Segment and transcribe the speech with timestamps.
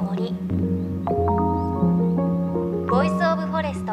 [0.00, 0.32] の森。
[2.88, 3.92] ボイスオブフォレスト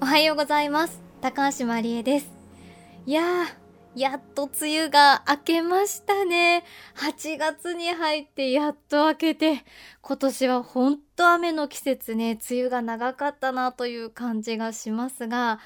[0.00, 1.00] おはようございます。
[1.20, 2.30] 高橋真理恵です。
[3.06, 3.67] いやー
[3.98, 6.64] やっと梅雨が明けましたね。
[6.96, 9.64] 8月に入ってやっと明けて、
[10.00, 15.58] 今年はほんと雨の季節ね、梅雨が長かったなという感じがしますが、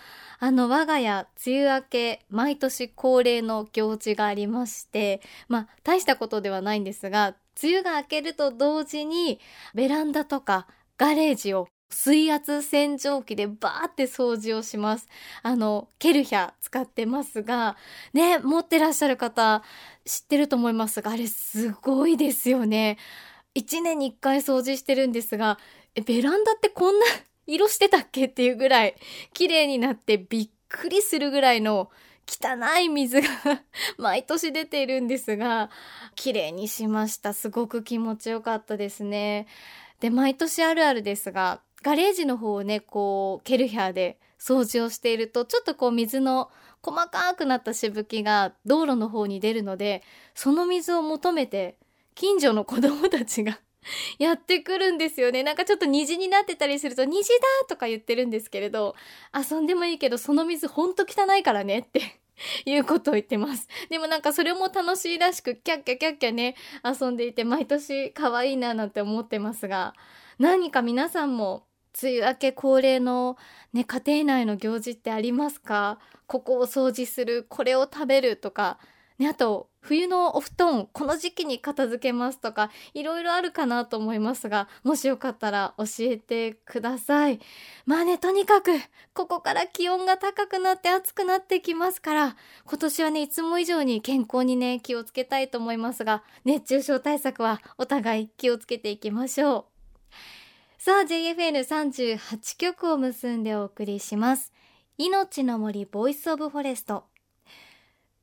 [0.45, 9.39] あの我が家梅雨明け毎年恒例の行事がありましてまあ大したことではないんですが梅雨が明けると同時に
[9.73, 10.67] ベランダとか
[10.99, 15.09] ガレージを水圧洗浄機でバーって掃除をします。
[15.43, 17.77] あの、ケルヒャ使ってますが、
[18.13, 19.63] ね、持ってらっしゃる方
[20.05, 22.99] 知ってると思いますが、あれすごいですよね。
[23.55, 25.59] 1年に1回掃除してるんですが、
[26.01, 27.07] ベランダってこんな
[27.47, 28.95] 色してたっけっていうぐらい
[29.35, 31.91] 綺麗になってびっくりするぐらいの
[32.27, 33.29] 汚い水が
[33.99, 35.71] 毎年出ているんですが
[36.15, 39.49] 綺麗にしましたすごく気持ちよかったですね
[40.01, 46.51] で毎年あるあるですがガレージの方をねこうケルヒャーで掃除をしているとちょっとこう水の
[46.83, 50.03] 細かくなったしぶきが道路の方に出るので
[50.35, 51.77] その水を求めて
[52.15, 53.61] 近所の子供たちが
[54.19, 55.43] やってくるんですよね。
[55.43, 58.95] なんかちょっと虹になってたりすると、虹だとか言ってるんですけれど、
[59.35, 62.21] 遊んでもいいけど、その水ほんと汚いからねって
[62.65, 63.69] いうことを言ってます。
[63.89, 69.95] でもなんかそれも楽しいらしく、キャッキャキャッキャね、遊んでいて、毎年可愛いななんて思ってますが、
[70.39, 71.67] 何か皆さんも、
[72.01, 73.37] 梅雨明け恒例の
[73.73, 75.99] ね、家庭内の行事ってありますか？
[76.27, 78.79] ここを掃除する、これを食べるとか、
[79.19, 87.41] ね、あと、冬のお布団、この時期に片付けますとか、いろいろあるかなと思いますが、もしよかったら教えてください。
[87.85, 88.71] まあね、とにかく、
[89.13, 99.72] ここから気温が高くなって暑くなってきますから、今年はね、いつも以上に健康にね、気をつけたいと思いますが、熱中症対策はお互い気をつけていきましょう。
[100.85, 104.53] さあ、JFN38 曲を結んでお送りします。
[104.99, 107.05] 命の森ボイスオブフォレスト。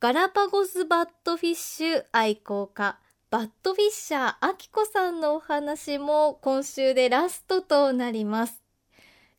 [0.02, 3.00] ガラパゴスバットフィッシュ愛好家
[3.30, 8.62] バットフィッシャーあきこさんのお話も今週でラストとなります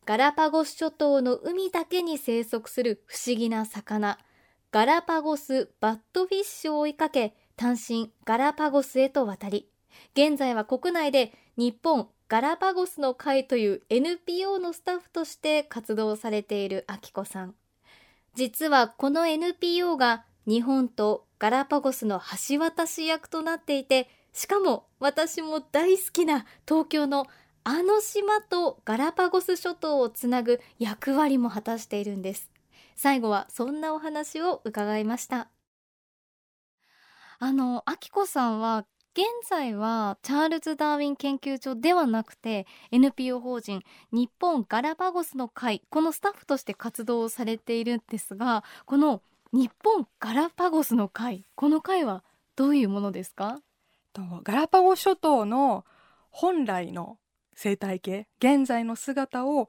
[0.07, 4.17] ガラパゴス諸島の海だけに生息する不思議な魚
[4.71, 9.69] ガラパゴスバットフィッシュを追いかけ単身ガラパゴスへと渡り
[10.15, 17.55] 現在は国内で日本ガラパゴスの会という NPO のスタッフとして活動されているあきこさん。
[18.35, 27.27] 実はこの NPO が日本とガラパゴスの橋渡し役となっていてしかも私も大好きな東京の
[27.65, 32.49] あの島とガラパゴス諸島をつなぐ役割も果たしているんです。
[32.95, 35.49] 最後はそんなお話を伺いました。
[37.39, 43.83] あのあきこさんは現在はチャールズ・ダーウィン研究所ではなくて NPO 法人
[44.13, 49.21] 日本ガラパゴスの会このスタッフとして活動をされているんですがこの
[49.51, 52.23] 日本ガラパゴスの会この会は
[52.55, 53.59] どういうものですか？
[54.43, 55.85] ガラパゴ諸島の
[56.29, 57.17] 本来の
[57.53, 59.67] 生態系現在の姿を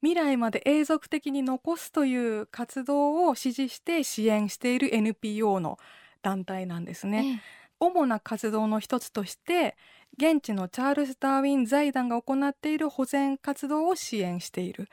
[0.00, 5.78] 未来まで永続的に残すという活動を支持して支援している NPO の
[6.22, 7.40] 団体なんですね。
[7.40, 9.76] ええ主な活動の一つとして
[10.16, 14.88] 現地のチャールズ・ダーウィン財団が行っている保全活動を支援している。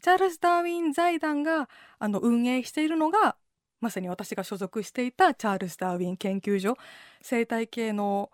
[0.00, 1.68] チャールズ・ダーウィン財団が
[1.98, 3.36] あの運営しているのが
[3.80, 6.76] まさに私が所属していたチャールズ・ダーウィン研究所。
[7.20, 8.30] 生態系の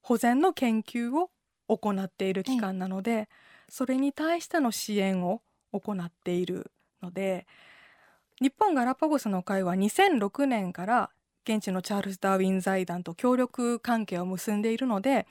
[0.00, 1.30] 保全の研究を
[1.68, 3.28] 行っている機関なので、
[3.68, 6.70] それに対しての支援を行っている
[7.02, 7.46] ので
[8.40, 11.10] 日本ガラパゴスの会は2006年から
[11.46, 15.26] 現地のチャールズ・ダーウィン財団と協力関係を結んでいるので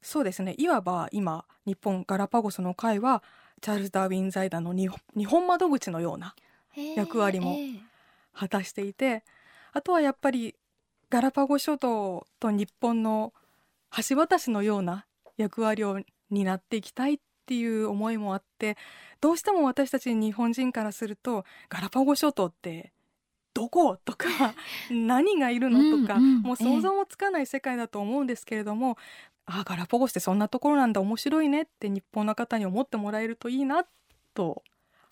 [0.00, 0.54] そうですね。
[0.58, 3.22] いわば今日本ガラパゴスの会は
[3.60, 4.88] チャールズ・ダーウィン財団の日
[5.26, 6.34] 本窓口のような
[6.96, 7.56] 役割も
[8.34, 9.22] 果たしていて
[9.72, 10.56] あとはやっぱり
[11.10, 13.32] ガラパゴ諸島と日本の
[14.08, 15.04] 橋渡しのような
[15.36, 16.00] 役割を
[16.30, 18.76] 担っていきたいっていう思いもあって
[19.20, 22.92] どうしても私たち日本人からするとガラパゴ諸島って
[23.54, 24.28] どことか
[24.90, 33.86] 何がいるのとか、うんうん、もう想像もつかない世界だと思うんですけれども、ええ、あガラパゴスってそんなところなんだ面白いねって日本の方に思ってもらえるといいな
[34.34, 34.62] と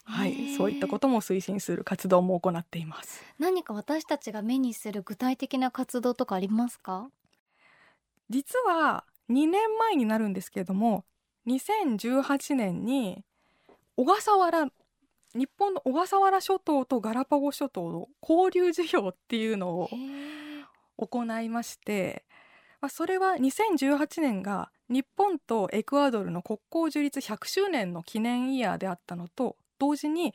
[0.04, 3.22] はい、そういったことも推進する活動も行っています。
[3.38, 7.10] 何か私たちが目にする具体的な活動とかありますか？
[8.28, 11.04] 実は2年前になるんですけれども
[11.46, 13.24] 2018年に
[13.96, 14.68] 小笠原
[15.34, 19.88] 日本の小笠原諸島とガラパゴ諸島の交流事業っていうのを
[20.96, 22.24] 行いまして、
[22.80, 30.34] まあ、それは2018年が日本とエクアドルの国交樹立100周年の記念イヤーであったのと同時に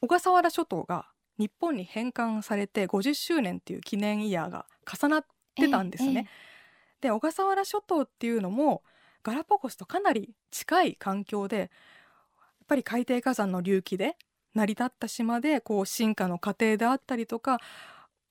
[0.00, 1.06] 小笠原諸島が
[1.38, 5.24] 日本に返還されて50周年っていう記念イヤーが重なっ
[5.54, 6.28] てたんですね。
[7.00, 8.82] で小笠原諸島っていうのも
[9.22, 11.68] ガラパゴスとかなり近い環境でやっ
[12.68, 14.16] ぱり海底火山の隆起で
[14.58, 17.60] 成り立った島でこう進化の過程であったりとか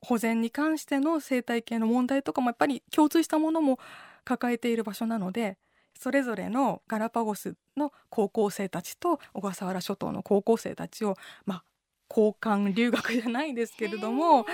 [0.02, 3.80] 保全に関しての生態系の問題とかもやっぱり共通したものも
[4.26, 5.58] 抱えている場所なので
[5.98, 11.16] それぞれのガラパゴスの高校生たちと小笠原諸島の高校生たちを
[11.46, 11.64] まあ
[12.10, 14.46] 交換留学じゃないですけれども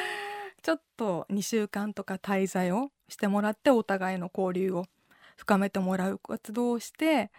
[0.62, 4.86] ちょっと2週間とか滞在をしてもらってお互いの交流を
[5.38, 7.32] 深めてもらう活動をして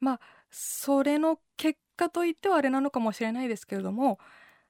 [0.00, 0.20] まあ
[0.50, 4.18] それの結果といってはあれなのかもしれないですけれども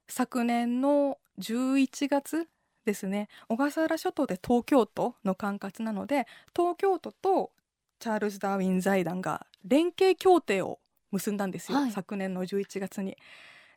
[0.07, 2.47] 昨年の11月
[2.85, 6.25] ですね小笠原諸島で東京都の管轄なので
[6.55, 7.51] 東京都と
[7.99, 10.79] チャールズ・ダーウィン財団が連携協定を
[11.11, 13.17] 結んだんですよ、はい昨年の11月に。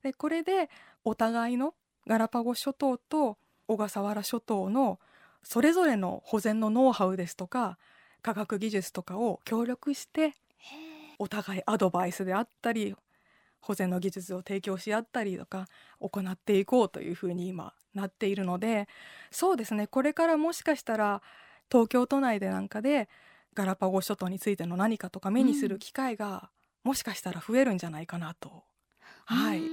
[0.03, 0.71] でこれで
[1.05, 1.75] お互いの
[2.07, 3.39] ガラパゴス諸島と
[3.69, 4.99] 小笠原諸島の
[5.43, 7.79] それぞれの保全のノウハウですとか
[8.23, 10.35] 科学技術とかを協力して
[11.19, 12.95] お互いアドバイスであったり
[13.61, 15.67] 保全の技術を提供し合ったりとか
[16.01, 18.89] 行っていこうというふうに今なっているので
[19.31, 21.23] そうですねこれからもしかしたら
[21.71, 23.09] 東京都内でなんかで
[23.55, 26.51] ガラパゴス諸島についての何かとか目にする機会が、
[26.85, 28.65] もしかしたら増えるんじゃないかなと。
[29.31, 29.61] はい。
[29.61, 29.71] うん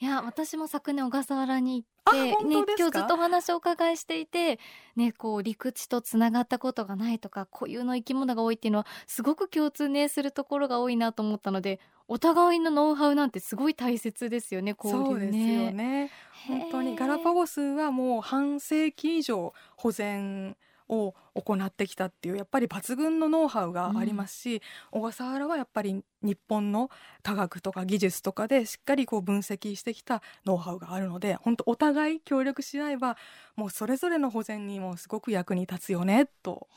[0.00, 4.58] いや私も昨年小笠原にあ行って、ね、今日ずっとお話をお伺いしていて、
[4.96, 15.10] ね、こう陸地とつながったことがないとか固有の生き物が多いっていうのはすごく共通ねするところが多いなと思ったのでお互いのノウハウなんてすごい大切ですよね交流ね。
[15.10, 16.10] そうですよね。
[16.48, 20.56] 本当にガラパゴスはもう半世紀以上保全
[20.88, 26.90] を行ってきたっていうやっぱり抜群のノウハウがありますし、小笠原はやっぱり日本の
[27.22, 33.16] 科学とか技術とかでしっかりこう分析してきたノウハウがあるので本当お互い協力し合えば
[33.56, 36.68] もうそれぞれの保全にもすごく役に立つよねと。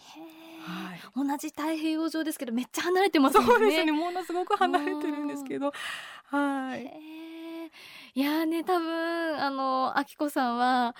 [0.64, 3.46] はい同じ太平洋上ですけどめっちゃ離れてますね。
[3.46, 5.72] そうですねものすごく離れてるんですけど
[6.26, 6.84] はい。
[8.16, 10.96] いやーね多分あのあきこさんは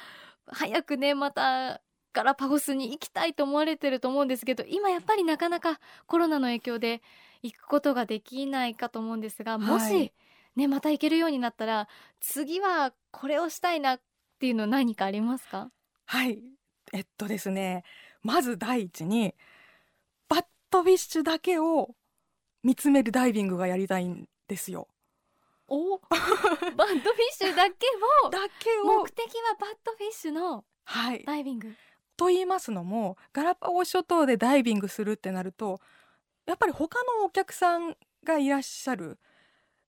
[0.48, 1.82] 早くねまた
[2.14, 7.02] ガラパゴスに行きたいと思われてると思うんですけど今やっぱりなかなかコロナの影響で
[7.44, 10.14] 行くことができないかと思うんですがもし、はい
[10.56, 11.88] ねまた行けるようになったら
[12.20, 14.02] 次はこれをしたいなっ
[14.40, 15.70] ていうの何かありますか？
[16.06, 16.40] はい。
[16.94, 17.84] えっとですね、
[18.24, 19.36] まず第一に、
[20.28, 21.96] バットフィッシュだけを
[22.64, 24.88] 見つめるダイビングがやりたいんですよ。
[25.68, 27.04] お バットフィッ
[27.38, 27.86] シュだけ
[28.26, 31.24] をだけを目、的はバットフィッシュのはい。
[31.26, 31.76] ダイビング。
[32.18, 35.80] と言いますのも、ガラパゴ諸島でダイビングするってなると、
[36.46, 39.20] やっぱり他のお客さんがいらっしゃる。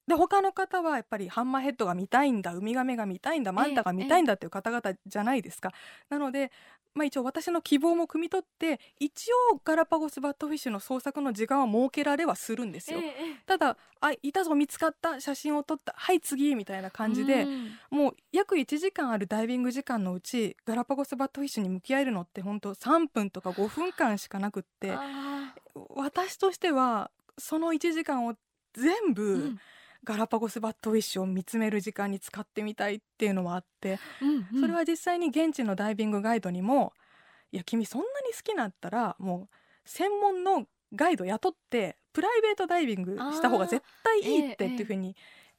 [0.07, 5.71] で、他の方はやっぱりハンマーヘッドが見たいんだ、ウミガメが見たいんだ、マンタが見たいんだっていう方々じゃないですか。
[6.09, 6.51] なので、
[6.99, 12.99] まあ一応私の希望も汲み取って、一応ガラパゴスバットフィッシュの捜索の時間は設けられはするんですよ。
[12.99, 13.13] ええ
[13.45, 17.71] ただ、あ、いたぞ、見つかった、写真を撮った、はい次、みたいな感じで、うん。
[17.89, 25.56] もう約1時間あるダイビング時間のうちガラパゴスバットフィッシュに向き合えるのって本当3分とか5分間しかなくってあ
[25.95, 28.35] 私としてはその1時間を
[28.73, 29.59] 全ーう部ん
[30.03, 36.94] ガラパゴスバットフィッシュを見つめる時間に使ってみたいっていうのもあってうんうんそれは実際に現地のダイビングガイドにも
[37.51, 45.15] 「いや君そんなに好きなんだったらもう専門のガイド雇ってプライベートダイビングした方が絶対いいって」っていうふうに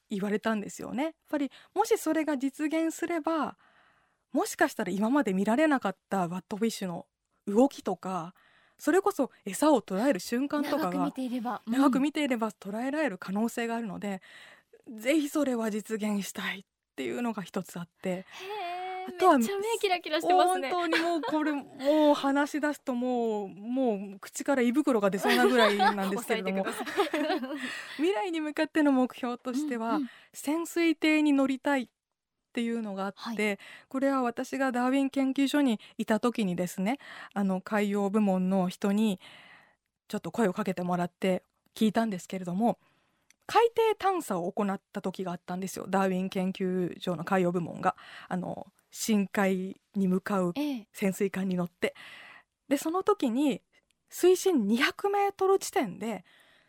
[0.09, 1.05] 言われたんですよね。
[1.05, 3.57] やっぱりもしそれが実現すれば
[4.33, 7.07] もしかしたら今まで見られなかったバットフィッシュの
[7.47, 8.35] 動きとか
[8.81, 14.21] それこそ餌を捕らえる瞬間とか長く見がていれば、長く見見ていれば捉えられる可能性があるので、
[14.89, 16.65] ぜひそれは実現したいっ
[16.97, 18.27] ていうのが一つあって。
[19.09, 20.71] あとはめっちゃ目キラキラしてますね。
[20.71, 26.65] 本当にもうこれ もう話し出すともうもう口から胃袋が出そうなぐらいなんですけれども。
[27.97, 30.11] 未来に向かっての目標としては、うんうん。
[30.33, 31.89] 潜水艇に乗りたいっ
[32.53, 36.99] ていうのがあって、これは私がダーウィン研究所にいた時にですね
[37.35, 39.21] あの海洋部門の人に
[40.09, 41.43] ちょっと声をかけてもらって
[41.75, 42.79] 聞いたんですけれども
[43.47, 45.87] 海底探査を行った時があったんですよ。
[45.89, 47.97] ダーウィン研究所の海洋部門が。
[48.29, 50.89] あの深海に向かうええ。
[50.93, 51.95] 潜水艦に乗って。
[52.69, 53.61] でその時に
[54.09, 56.25] 水深200メートル地点で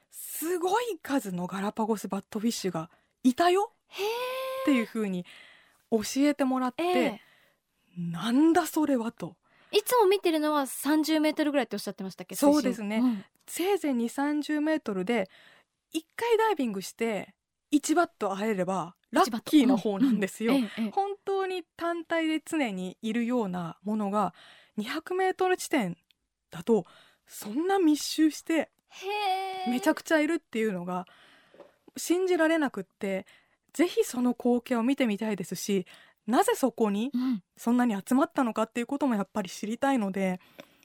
[0.09, 2.89] すごい数のガラパゴスバットフィッシュが
[3.23, 4.07] いたよへっ
[4.65, 5.25] ていう風に
[5.91, 7.21] 教えてもらって、ええ。
[7.97, 9.35] なんだそれはと。
[9.71, 13.01] いつも見てるのは30メートルぐらいっておっしゃってましたっけそうですね。
[13.47, 15.29] 水深せいぜい2 3 0メートルで
[15.93, 17.33] 1回ダイビングして
[17.71, 20.53] 1バット会えればラッキーな方なんですよ。
[20.53, 20.59] うん。
[20.59, 20.91] ええええ。
[20.91, 24.33] 本当に単体で常にいるようなものが
[24.77, 25.97] 200メートル地点
[26.49, 26.85] だと
[27.27, 28.69] そんな密集して
[29.69, 31.05] めちゃくちゃいるっていうのが
[31.97, 33.25] 信じられなくって
[33.73, 35.85] ぜひその光景を見てみたいですし
[36.27, 37.43] なぜそこにうん。
[37.57, 40.39] そんなに集まったのかっていうこともやっぱり知りたいので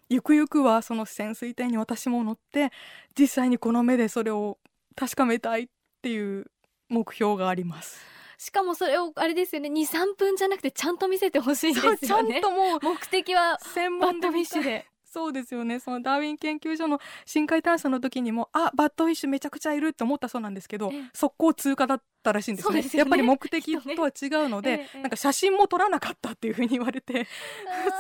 [0.09, 2.71] ゆくゆくはその潜水艇に私も乗って
[3.19, 4.59] 実際にこの目でそれを
[4.95, 5.67] 確かめたいっ
[6.03, 6.47] ていう
[6.89, 7.99] 目標があります。
[8.39, 9.71] しかもそれをあれですよね。
[9.71, 15.79] 23分じゃなくてちゃんと見せてほしいですそうちゃんよねともう 目的は専門バッドフィッシュでそうですよね。
[15.81, 21.11] そのダーウィン研究所の深海探査の時にもあバッドフィッシュめちゃくちゃいるって思ったそうなんですけどええ。
[21.15, 22.83] 速攻通過だったらしいんですね。
[22.83, 22.91] ね。
[22.95, 27.27] やっぱり目的とは違うので、 ええなんか写真も撮らなかったっていうふうに言われて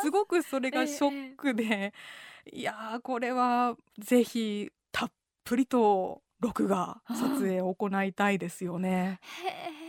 [0.02, 1.94] すごくそれがショックで、
[2.52, 5.12] いやーこれはぜひたっ
[5.44, 9.20] ぷりと録画撮影を行いたいですよね。
[9.44, 9.85] へえ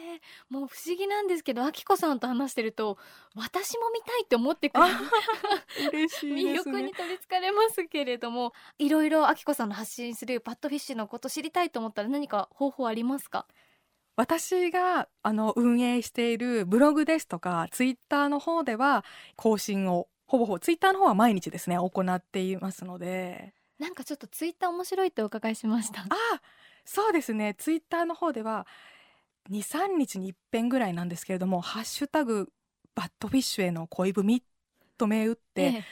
[0.50, 2.98] もう不思議なんですけどあきこさんと話してると
[3.36, 4.84] 私も見たいって思ってくる。
[4.86, 4.89] あ
[5.92, 6.74] 嬉しい魅ですね。
[6.74, 13.46] 力に取りつかれますけれどもいろいろあきこさんの発信するバッドフィッシュのこと知りたいと思ったら何か方法ありますか？
[14.16, 19.04] 私があの運営しているブログですとかツイッターの方では
[19.36, 23.54] 更新をほぼほぼツイッターの方は毎日ですね行っていますので。
[23.80, 26.01] なんかちょっとツイッター面白いってお伺いしました。
[26.01, 26.06] あ
[26.84, 27.54] そうですね。
[27.60, 28.66] ツイッターの方では
[29.50, 32.50] 23日に一遍ぐらいなんですけれども「ハッシュタグ
[32.96, 34.42] バットフィッシュへの恋文」
[34.98, 35.84] と銘打って、ええ。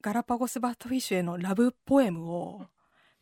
[0.00, 2.66] ガラパゴスバットフィッシュへのラブポエムを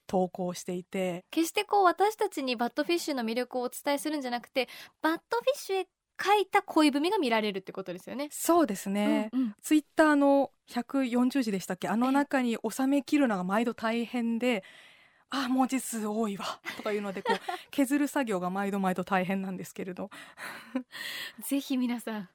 [0.08, 4.68] 投稿していて決してこう私たちにバットフィッシュの魅力をお伝えするんじゃなくて
[5.00, 5.86] バットフィッシュへ
[6.20, 8.28] 書いた恋文が見られるってことですよね。
[8.30, 9.54] そうですね、うんうん。
[9.62, 11.88] ツイッターの140字でしたっけ？
[11.88, 14.64] あの中に収め切るのが毎度大変で
[15.34, 16.44] あ文字数多いわ
[16.76, 17.36] とかいうのでこう
[17.72, 20.10] 削る作業が毎度毎度大変なんですけれど。
[21.40, 22.28] ぜひ皆さん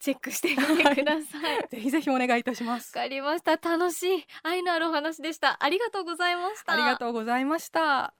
[0.00, 1.56] チェックしてみてください。
[1.58, 2.92] わぜひぜひお願いいたします。
[2.92, 3.56] かりました。
[3.56, 5.62] 楽しい愛のあるお話でした。
[5.62, 6.72] ありがとうございました。
[6.72, 8.14] ありがとうございました。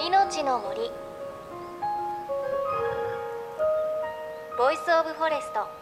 [0.00, 0.90] 命の森。
[4.56, 5.81] ボイスオブフォレスト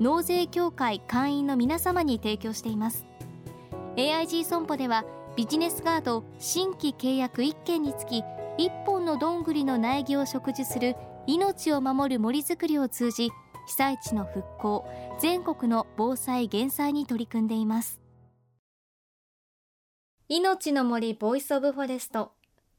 [0.00, 3.06] 納税協会会員の皆様に提供しています。
[3.96, 5.04] AIG 損保では
[5.36, 8.22] ビジネスガード新規契約1件につき
[8.58, 13.30] 1本のどんぐりの苗木を植樹する命を守る森づくりを通じ
[13.66, 14.84] 被災地の復興
[15.20, 18.00] 全国の防災減災に取り組んでいます。
[20.28, 22.32] 命の森ボイスオブフォレスト。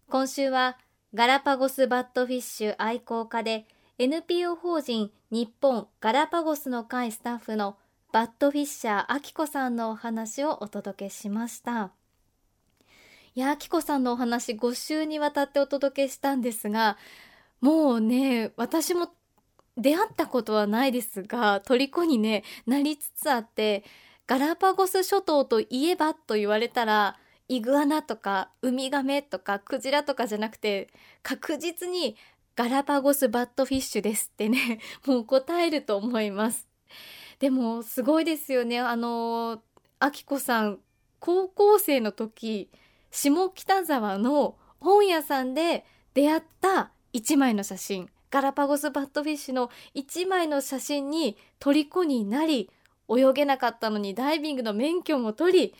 [0.10, 0.78] 今週は
[1.14, 3.68] ガラパゴスバットフィッシュ愛好家で
[4.02, 7.76] NPO 法人日本ガラパゴスの会スタッフの
[8.14, 11.92] バットフィッシャーあきこさんのお話をお届けしました。
[13.36, 16.96] いやあきこさんのお話5週にわたってお届けしたんですが
[17.60, 19.10] もうね私も
[19.76, 23.84] 出会ったことはないですが虜にねなりつつあって
[24.28, 27.18] ガラパゴス諸島といえばと言われたら
[27.50, 30.88] イグアナとかウミガメとかクジラとかじゃなくて
[31.22, 32.16] 確実に
[32.60, 36.68] ガラパゴスバッドフィッシュですってね もう答えると思います。
[37.40, 38.82] でもすごいですよね。
[38.82, 39.62] あの
[40.00, 40.80] あきこさん
[41.22, 42.70] 高校生の時
[43.12, 48.10] 下北沢の本屋さんで出会った1枚の写真。
[48.30, 52.70] ガラパゴスバッドフィッシュの1枚の写真に虜になり
[53.08, 55.76] 泳げなかったのにダイビングの免許も取り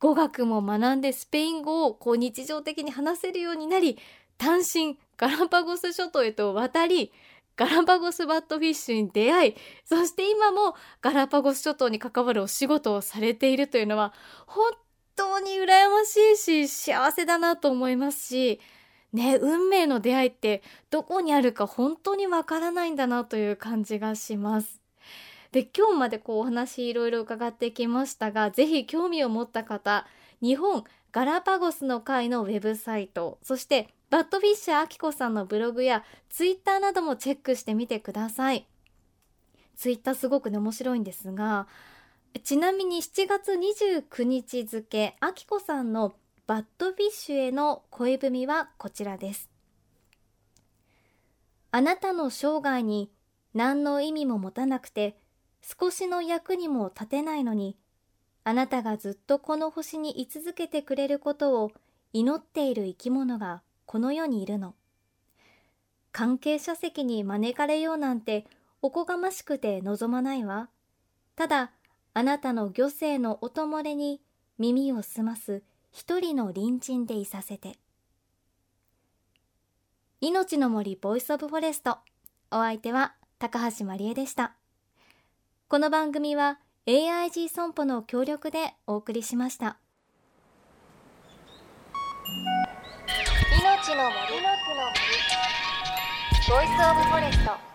[0.00, 3.96] 語学も学んでスペイン語をこう日常的に話せるようになり
[4.38, 7.12] 単身ガラパゴス諸島へと渡り
[7.56, 14.12] ガラパゴスバッドフィッシュに出会いそして今もガラパゴス諸島に関わるお仕事をされているというのは
[14.46, 14.72] 本
[15.16, 18.60] 当に羨ましいし幸せだなと思いますし
[19.12, 24.82] ね運命の出会いってどこにあるか本当にわからないんだなという感じがします。
[25.52, 30.06] で今日までこうお話いろいろ伺ってきましたがぜひ興味を持った方
[30.42, 38.66] 日本ガラパゴスの会のウェブサイトそしてバッドフィッシャーあきこさんのブログやツイッターなどもチェックしてみてください。
[39.74, 41.66] ツイッターすごくね面白いんですが
[42.42, 46.14] ちなみに7月29日付あきこさんの
[46.46, 49.50] バッドフィッシュへの恋文はこちらです。
[51.72, 53.10] あなたの生涯に
[53.52, 55.16] 何の意味も持たなくて
[55.60, 57.76] 少しの役にも立てないのに
[58.44, 61.72] あなたがずっとこの星に居続けてくれることを
[62.12, 64.74] 祈っている生き物がこの世にいるの。
[66.12, 68.46] 関係者席に招かれようなんて
[68.82, 70.68] おこがましくて望まないわ。
[71.36, 71.72] ただ
[72.14, 74.20] あなたの魚生の音漏れに
[74.58, 75.62] 耳を澄ます
[75.92, 77.78] 一人の隣人でいさせて。
[80.20, 81.98] 命の森ボイスオブフォレスト。
[82.50, 84.56] お相手は高橋まりえでした。
[85.68, 89.78] この番組は AIG 損保の協力でお送りしました。
[93.94, 94.16] の森。
[96.48, 97.65] ボイスオブフォレスト。